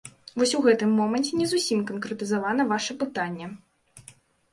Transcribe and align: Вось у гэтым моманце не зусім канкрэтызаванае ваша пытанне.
Вось 0.41 0.51
у 0.59 0.59
гэтым 0.67 0.95
моманце 0.99 1.31
не 1.41 1.45
зусім 1.51 1.83
канкрэтызаванае 1.89 2.65
ваша 2.73 2.97
пытанне. 3.05 3.51